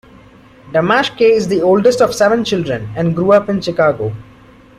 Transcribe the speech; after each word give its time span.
Damaschke 0.73 1.21
is 1.29 1.47
the 1.47 1.61
oldest 1.61 2.01
of 2.01 2.15
seven 2.15 2.43
children, 2.43 2.89
and 2.97 3.15
grew 3.15 3.33
up 3.33 3.49
in 3.49 3.61
Chicago. 3.61 4.11